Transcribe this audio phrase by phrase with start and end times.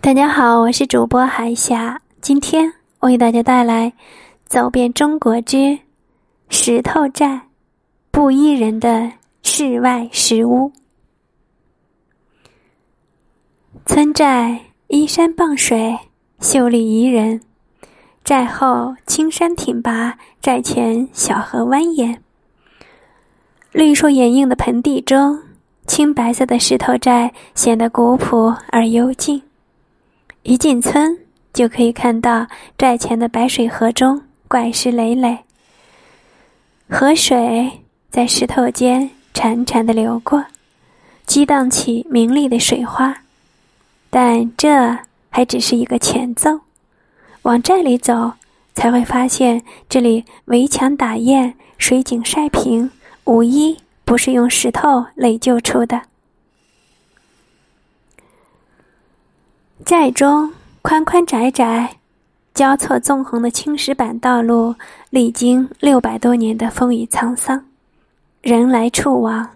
[0.00, 2.00] 大家好，我是主播海霞。
[2.20, 3.90] 今天为大家带来
[4.46, 5.76] 《走遍中国之
[6.48, 7.48] 石头寨
[8.12, 9.10] 布衣人的
[9.42, 10.70] 世外石屋》。
[13.86, 15.98] 村寨依山傍水，
[16.40, 17.40] 秀丽宜人。
[18.22, 22.16] 寨后青山挺拔，寨前小河蜿蜒。
[23.72, 25.42] 绿树掩映的盆地中，
[25.86, 29.42] 青白色的石头寨显得古朴而幽静。
[30.48, 31.14] 一进村，
[31.52, 32.46] 就可以看到
[32.78, 35.40] 寨前的白水河中怪石累累，
[36.88, 37.70] 河水
[38.10, 40.42] 在石头间潺潺的流过，
[41.26, 43.14] 激荡起明丽的水花。
[44.08, 44.96] 但这
[45.28, 46.60] 还只是一个前奏，
[47.42, 48.32] 往寨里走，
[48.72, 52.90] 才会发现这里围墙打堰，水井晒平，
[53.24, 56.00] 无一不是用石头垒就出的。
[59.84, 61.96] 寨中宽宽窄窄、
[62.52, 64.74] 交错纵横的青石板道路，
[65.08, 67.64] 历经六百多年的风雨沧桑，
[68.42, 69.48] 人来处往，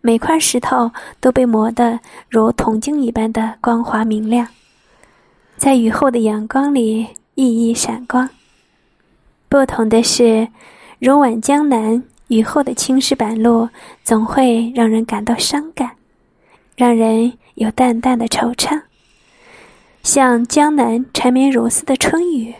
[0.00, 4.46] 每块石头都被磨得如铜镜一般的光滑明亮，
[5.56, 8.28] 在雨后的阳光里熠熠闪光。
[9.48, 10.48] 不同的是，
[10.98, 13.68] 如晚江南雨后的青石板路，
[14.02, 15.92] 总会让人感到伤感，
[16.76, 18.82] 让人有淡淡的惆怅。
[20.08, 22.54] 像江南缠绵如丝的春雨，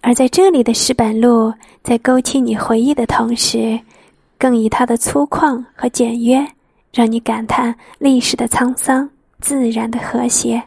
[0.00, 1.52] 而在这里的石板路，
[1.82, 3.78] 在勾起你回忆的同时，
[4.38, 6.42] 更以它的粗犷和简约，
[6.90, 9.06] 让你感叹历史的沧桑、
[9.40, 10.62] 自然的和谐。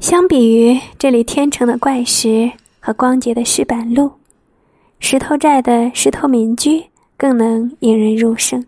[0.00, 4.10] 相比于这里天成的怪石和光洁的石板路，
[4.98, 6.84] 石头寨的石头民居
[7.16, 8.66] 更能引人入胜。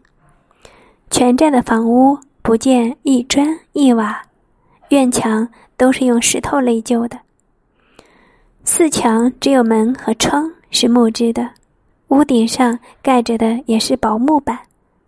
[1.10, 2.16] 全寨的房屋。
[2.48, 4.22] 不见一砖一瓦，
[4.88, 5.46] 院墙
[5.76, 7.18] 都是用石头垒就的。
[8.64, 11.50] 四墙只有门和窗是木质的，
[12.06, 14.60] 屋顶上盖着的也是薄木板，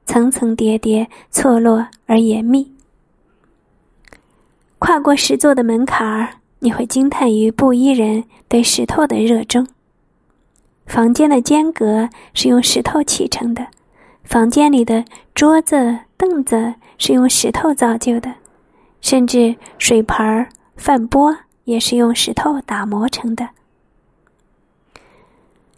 [0.04, 2.70] 层层叠叠，错落而严密。
[4.78, 9.66] 跨过石座的门槛儿，你会惊叹于布衣人对石头的热衷。
[10.84, 13.66] 房间的间隔是用石头砌成的，
[14.30, 15.04] 房间里的
[15.34, 15.98] 桌子。
[16.20, 18.30] 凳子是用石头造就的，
[19.00, 20.46] 甚至水盆、
[20.76, 23.48] 饭钵也是用石头打磨成的。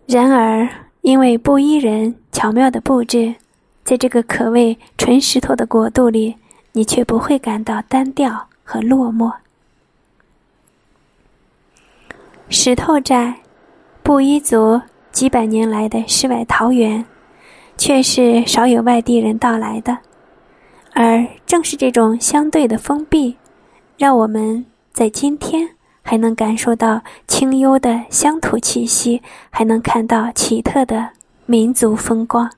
[0.04, 0.68] 然而，
[1.02, 3.36] 因为布衣人巧妙的布置，
[3.84, 6.34] 在这个可谓纯石头的国度里，
[6.72, 9.32] 你却不会感到单调和落寞。
[12.48, 13.42] 石头寨，
[14.02, 14.82] 布依族
[15.12, 17.04] 几百年来的世外桃源，
[17.76, 19.96] 却是少有外地人到来的。
[20.92, 23.36] 而正是这种相对的封闭，
[23.96, 25.68] 让我们在今天
[26.02, 31.08] 还能感受到清幽的乡土气息，还能看到奇特的
[31.46, 32.50] 民族风光。